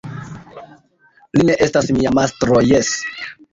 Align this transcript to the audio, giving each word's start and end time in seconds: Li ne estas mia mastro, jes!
Li 1.37 1.45
ne 1.51 1.59
estas 1.67 1.93
mia 1.99 2.17
mastro, 2.21 2.65
jes! 2.73 2.93